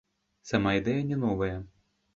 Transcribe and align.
Сама 0.51 0.73
ідэя 0.79 1.07
не 1.13 1.23
новая. 1.27 1.55